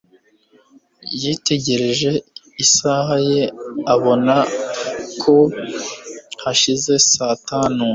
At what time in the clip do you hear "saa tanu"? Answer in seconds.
7.11-7.85